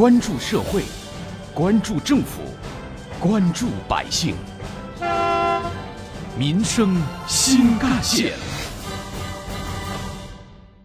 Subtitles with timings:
[0.00, 0.82] 关注社会，
[1.54, 2.40] 关注政府，
[3.20, 4.34] 关注百姓，
[6.38, 6.96] 民生
[7.28, 8.32] 新干线。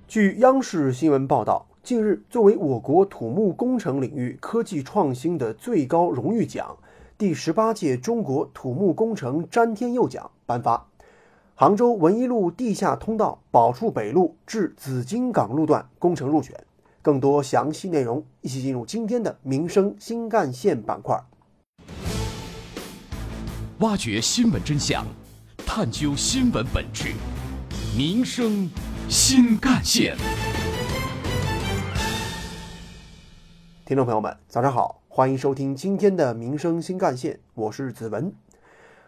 [0.05, 6.75] 据央视新闻报道，近日，作为我国土木工程领域科技创新的最高荣誉奖——
[7.17, 10.87] 第十八届中国土木工程詹天佑奖颁发。
[11.53, 16.53] 杭州文一路地下通道宝树北路至紫金港路段工程入选。
[17.05, 21.15] 更多详细内容，一起进入今天的民生新干线板块。
[23.81, 25.05] 挖掘新闻真相，
[25.67, 27.13] 探究新闻本质，
[27.95, 28.67] 民生
[29.07, 30.17] 新干线。
[33.85, 38.33] 听众朋友们，早上好，欢迎收听今天的民生新干线，我是子文。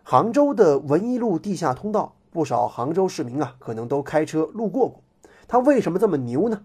[0.04, 2.14] 杭州的文一路地下通道。
[2.30, 5.02] 不少杭州市民啊，可能都开车路过过。
[5.48, 6.62] 它为什么这么牛呢？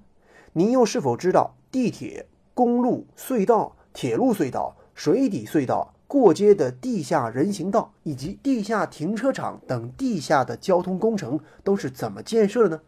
[0.55, 12.83] 您又是否知道地铁、公路、隧道、铁路隧道、水底隧道、过街的地下人行道以及地下停车场等地下的交通工程都是怎么建设的呢？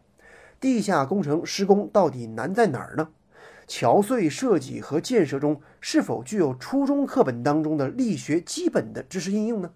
[0.59, 3.09] 地下工程施工到底难在哪儿呢？
[3.65, 9.71] 桥隧设计和建设中是否具有初中课本当中的力学基本的知识应用呢？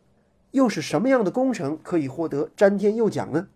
[0.51, 3.47] 又是什么样的工程可以获得詹天佑奖呢？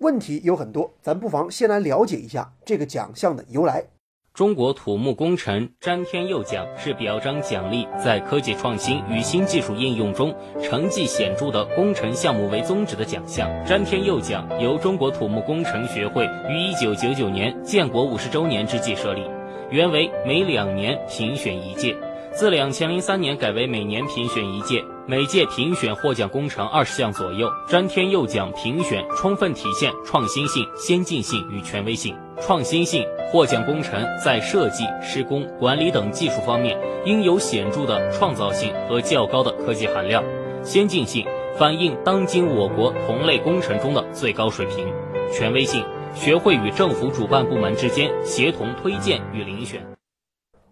[0.00, 3.84] 问题有很多，咱不妨先来了解一下这个奖项的由来。
[4.32, 13.50] 中国土木工程詹天佑奖是表彰奖励在科技创新与新技术应用中成绩显著的工程项目为宗旨的奖项。
[13.66, 19.22] 詹天佑奖由中国土木工程学会于一九九九年建国五十周年之际设立，
[19.70, 21.94] 原为每两年评选一届，
[22.32, 24.82] 自两千零三年改为每年评选一届。
[25.10, 32.16] 每届评选获奖工程二十项左右，詹天佑奖评选充分体现创新性、先进性与权威性。
[32.40, 40.22] 创新性，获奖工程在设计、施工、管理等技术方面应有显著的创造性和较高的科技含量；
[40.62, 41.26] 先进性，
[41.58, 44.86] 反映当今我国同类工程中的最高水平；
[45.32, 45.84] 权威性，
[46.14, 49.84] 学会与政府主办部门之间协同推荐与遴选。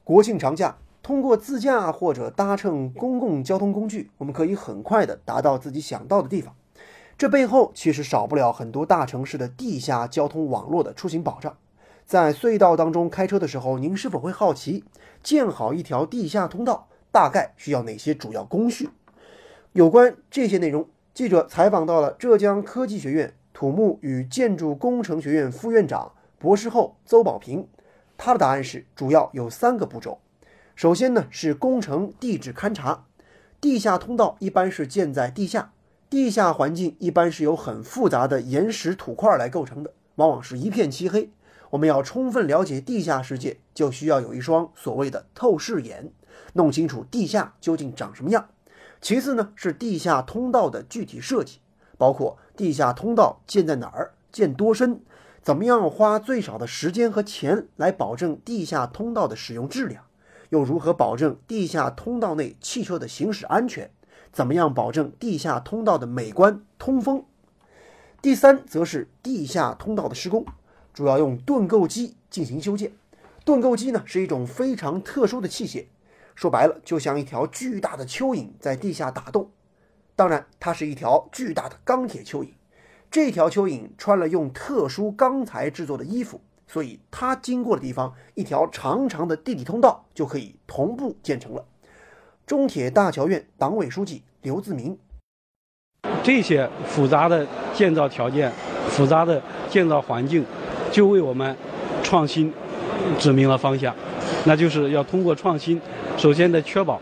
[0.04, 0.77] 国庆长假。
[1.08, 6.54] 通过自驾或者搭乘公共交通工具，我们可以很快的达到自己想到的地方。
[7.16, 11.56] 这背后其实少不了很多大城市的地下交通网络的出行保障。
[12.04, 14.84] 在隧道当中开车的时候，您是否会好奇，
[15.22, 18.91] 建好一条地下通道大概需要哪些主要工序？
[19.72, 27.66] 有关这些内容，记者采访到了浙江科技学院土木与建筑工程学院副院长、博士后邹宝平，
[28.18, 30.18] 他的答案是主要有三个步骤。
[30.78, 33.05] 首先呢是工程地质勘察，
[33.61, 35.72] 地下通道一般是建在地下，
[36.09, 41.33] 地下环境一般是由很复杂的岩石土块来构成的，往往是一片漆黑。
[41.71, 46.12] 我们要充分了解地下世界，就需要有一双所谓的透视眼，
[46.53, 48.49] 弄清楚地下究竟长什么样。
[49.00, 51.59] 其次呢是地下通道的具体设计，
[51.97, 55.00] 包括地下通道建在哪儿，建多深，
[55.43, 60.05] 怎么样花最少的时间和钱来保证地下通道的使用质量。
[60.50, 63.91] 又如何保证地下通道内汽车的行驶安全？
[64.32, 67.25] 怎么样保证地下通道的美观通风？
[68.20, 70.44] 第三，则是地下通道的施工，
[70.92, 72.92] 主要用盾构机进行修建。
[73.44, 75.86] 盾构机呢，是一种非常特殊的器械，
[76.34, 79.50] 说白了，就像一条巨大的蚯蚓在地下打洞。
[80.15, 82.50] 当然，它是一条巨大的钢铁蚯蚓。
[83.10, 86.41] 这条蚯蚓穿了用特殊钢材制作的衣服。
[86.70, 91.64] 所以，它经过的地方，一条长长的地底通道就可以同步建成了。
[92.46, 94.98] 中铁大桥院党委书记刘自明，
[96.22, 98.52] 这些复杂的建造条件、
[98.90, 100.44] 复杂的建造环境，
[100.92, 101.56] 就为我们
[102.02, 102.52] 创新
[103.18, 103.94] 指明了方向。
[104.44, 105.80] 那就是要通过创新，
[106.18, 107.00] 首先得确保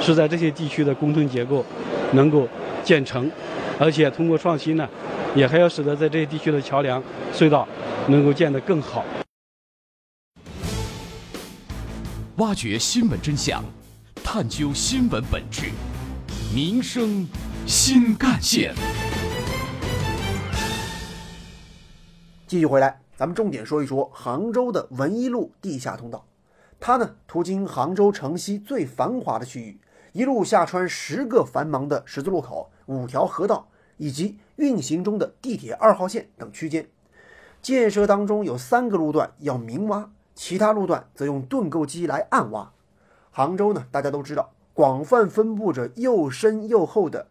[0.00, 1.64] 是在这些地区的工程结构
[2.12, 2.46] 能够
[2.84, 3.28] 建成，
[3.76, 4.88] 而且通过创新呢，
[5.34, 7.02] 也还要使得在这些地区的桥梁、
[7.34, 7.66] 隧道。
[8.10, 9.04] 能够建得更好。
[12.38, 13.62] 挖掘新闻真相，
[14.24, 15.70] 探究新闻本质，
[16.52, 17.24] 民生
[17.66, 18.74] 新干线。
[22.48, 26.26] 继续回来，咱们重点说一说杭州的文一路地下通道。
[26.80, 29.78] 它呢，途经杭州城西最繁华的区域，
[30.12, 33.68] 一路下穿十个繁忙的十字路口、五条河道
[33.98, 36.88] 以及运行中的地铁二号线等区间。
[37.62, 42.72] 建设当中有三个路段要明挖，其他路段则用盾构机来暗挖。
[43.30, 47.28] 杭州呢，大家都知道，广泛分布着又深又厚的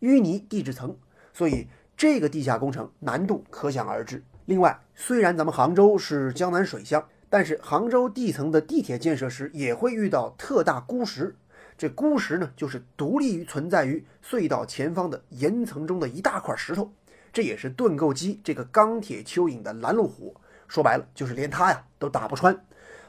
[0.00, 0.96] 淤泥地质层，
[1.32, 1.66] 所以
[1.96, 4.22] 这个地下工程难度可想而知。
[4.44, 11.34] 另外，虽然咱们杭州是江南水乡，但是杭州地层的地铁建设时也会遇到特大孤石。
[11.76, 16.90] 这孤石呢，就是独立于存在于隧道前方的岩层中的一大块石头，
[17.36, 20.34] 这也是盾构机这个钢铁蚯蚓的拦路虎。
[20.68, 22.58] 说白了，就是连它呀都打不穿。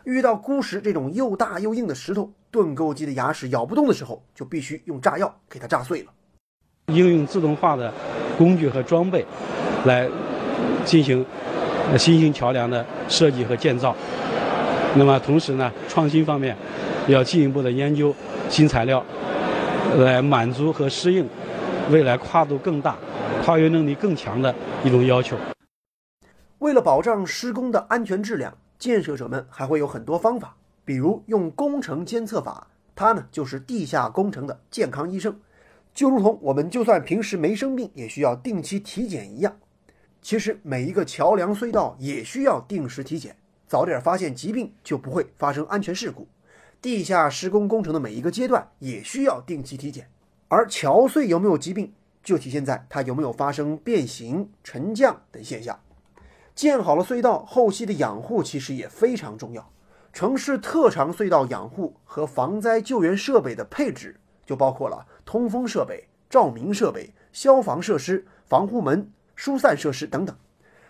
[0.03, 6.11] 遇到孤石这种又大又硬的石头，盾构机的牙齿咬不动的时候，就必须用炸药给它炸碎了。
[6.87, 7.93] 应用自动化的
[8.37, 9.25] 工具和装备，
[9.85, 10.09] 来
[10.83, 11.25] 进行
[11.97, 13.95] 新型桥梁的设计和建造。
[14.93, 16.53] 那么同时呢，创新方面
[17.07, 18.13] 要进一步的研究。
[18.49, 19.01] 新材料
[19.99, 21.25] 来满足和适应
[21.89, 22.97] 未来跨度更大、
[23.47, 24.53] 跨越能力更强的
[24.83, 25.37] 一种要求。
[26.57, 35.39] 为了保障施工的安全质量，建设者们还会有很多方法，比如用工程监测法，它呢就是地下工程的健康医生，
[35.93, 39.57] 就如同我们就算平时没生病也需要定期体检一样。
[40.21, 43.33] 其实每一个桥梁隧道也需要定时体检，
[43.65, 46.27] 早点发现疾病，就不会发生安全事故。
[46.81, 50.09] 地下施工工程的每一个阶段也需要定期体检，
[50.49, 51.93] 而桥隧有没有疾病，
[52.27, 55.79] 就体现在它有没有发生变形、沉降等现象。
[56.53, 59.71] 建好了隧道，后期的养护其实也非常重要。
[60.11, 70.35] 城市特长隧道养护和防灾救援设备的配置，就包括了通风设备、照明设备、消防设施、防护门、疏散设施等等。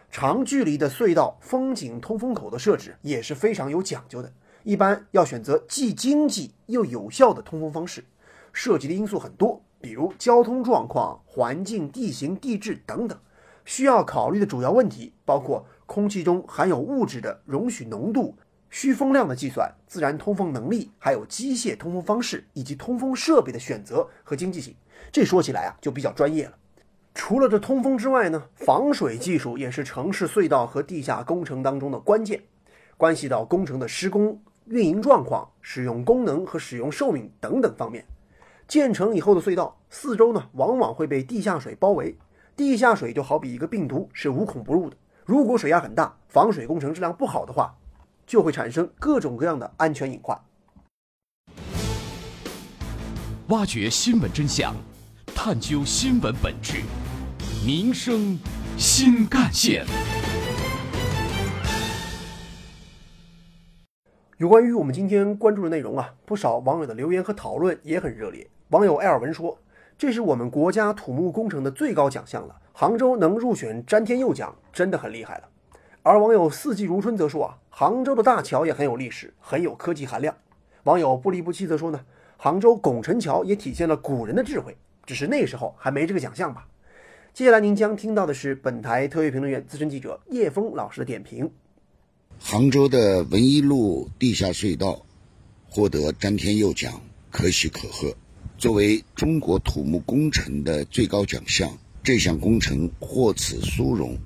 [0.09, 4.33] 长距离的隧道风景通风口的设置也是非常有讲究的。
[4.63, 8.03] 一般要选择既经济又有效的通风方式，
[8.51, 13.18] 涉及的因素很多，比如交通状况、环境、地形、地质等等。
[13.65, 18.35] 需要考虑的主要问题包括空气中含有物质的容许浓度、
[18.69, 24.74] 需风量的计算、自然通风能力，还有机械通风方式以及通风设备的选择和经济性。
[25.12, 26.53] 这说起来啊，就比较专业了。
[27.13, 32.41] 除了这通风之外呢，防水技术也是城市隧道和地下工程当中的关键，
[32.95, 34.39] 关系到工程的施工。
[34.69, 38.03] 运营状况、使用功能和使用寿命等等方面，
[38.67, 42.17] 建成以后的隧道四周呢，往往会被地下水包围。
[42.55, 44.97] 地下水就好比一个病毒，是无孔不入的。
[45.25, 47.73] 如果水压很大，防水工程质量不好的话，
[48.25, 50.37] 就会产生各种各样的安全隐患。
[53.49, 54.75] 挖掘新闻真相，
[55.27, 56.81] 探究新闻本质，
[57.65, 58.37] 民生
[58.77, 59.85] 新干线。
[64.37, 68.47] 有关于我们今天关注的内容啊，不少网友的留言和讨论也很热烈。
[68.69, 69.57] 网友艾尔文说
[69.97, 75.47] ：“这是我们国家土木工程的最高奖项了，杭州能入选詹天佑奖，真的很厉害了。”
[76.03, 80.35] 而网友四季如春则说：“啊，杭州的大桥也很有历史，很有科技含量。”
[80.83, 82.01] 网友不离不弃则说：“呢，
[82.35, 84.75] 杭州拱宸桥也体现了古人的智慧，
[85.05, 86.67] 只是那时候还没这个奖项吧。”
[87.33, 91.49] 接下来您将听到的是本台特约评论员、资深记者叶峰老师的点评。
[92.39, 95.05] 杭州的文一路地下隧道
[95.69, 96.99] 获得詹天佑奖，
[97.31, 98.13] 可喜可贺。
[98.57, 104.18] 作为中国土木工程的最高奖项，这项工程获此殊荣，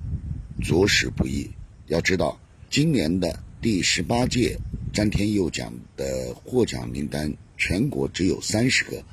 [0.61, 1.49] 着实不易。
[1.87, 2.39] 要知道，
[2.69, 4.57] 今年的第十八届
[4.93, 9.03] 詹天佑奖的获奖名单，全国只有三十个，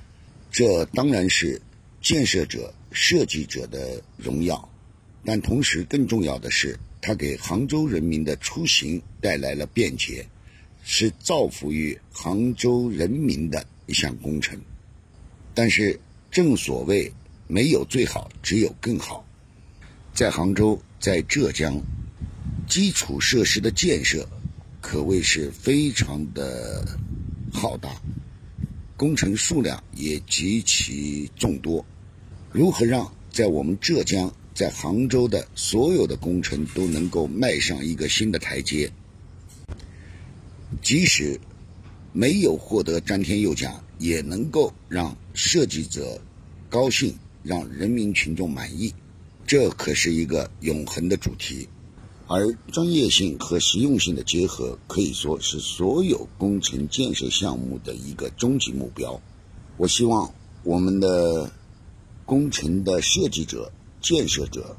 [0.53, 1.61] 这当然是
[2.01, 4.69] 建设者、设计者的荣耀，
[5.25, 6.79] 但同时更重要的是。
[7.01, 10.27] 它给杭州人民的出行带来了便捷，
[10.83, 14.61] 是造福于杭州人民的一项工程。
[15.59, 15.99] 但是，
[16.31, 17.13] 正所谓
[17.49, 19.27] 没有最好，只有更好。
[20.15, 21.83] 在杭州，在浙江，
[22.69, 24.25] 基础设施的建设
[24.81, 26.87] 可谓是非常的
[27.53, 27.91] 浩大，
[28.97, 31.85] 工程数量也极其众多。
[32.53, 34.33] 如何让在我们浙江？
[34.55, 38.93] 在杭州的所有的工程都能够迈上一个新的台阶，
[40.83, 41.41] 即使
[42.13, 46.21] 没有获得詹天佑奖，也能够让设计者
[46.71, 48.95] 高兴，让人民群众满意。
[49.47, 51.69] 这可是一个永恒的主题，
[52.27, 59.21] 而专业性和实用性的结合，可以说是所有工程建设项目的一个终极目标。
[59.77, 60.33] 我希望
[60.65, 61.51] 我们的
[62.25, 63.71] 工程的设计者。
[64.01, 64.77] 建设者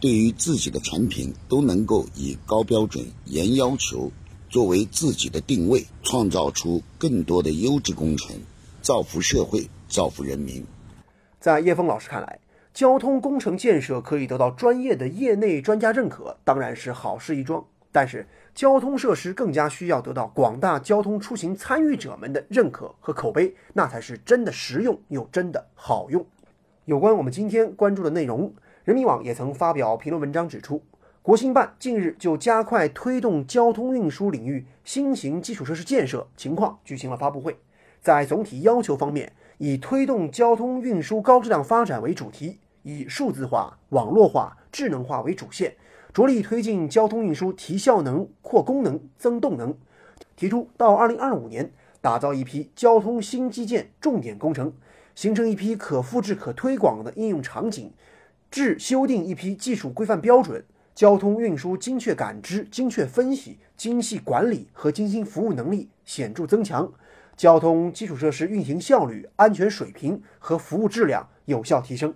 [0.00, 4.12] 对于自己的产品都能够以高标准、严要求
[4.48, 8.36] 作为自己的定位，创造出更多的优质工程，
[8.80, 10.64] 造福社会、造福人民。
[11.40, 12.38] 在叶峰老师看来，
[12.72, 17.64] 交通工程建设可以得到专业的业内专家认可，当然是好事一桩。
[17.92, 26.24] 但是，交通设施更加需要得到广大交通出行参与者们的认可和口碑，那才是真的实用又真的好用。
[26.84, 28.52] 有关我们今天关注的内容，
[28.84, 30.82] 人民网也曾发表评论文章指出，
[31.26, 37.58] 国新办近日就加快推动交通运输领域新型基础设施建设情况举行了发布会。
[38.00, 45.74] 在总体要求方面，以推动交通运输高质量发展为主题，以数字化、网络化、智能化为主线，
[46.14, 49.76] 着力推进交通运输提效能、扩功能、增动能。
[50.36, 54.72] 提出到2025年打造一批交通新基建重点工程，
[55.16, 57.90] 形成一批可复制、可推广的应用场景，
[58.48, 60.64] 制修订一批技术规范标准。
[60.96, 66.90] 交通运输精确感知、精确分析、精细管理和精心服务能力显著增强，
[67.36, 72.14] 交通基础设施运行效率、安全水平和服务质量有效提升。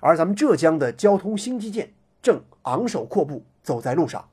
[0.00, 4.26] 而咱们浙江的交通新基建正昂首阔步走在路上。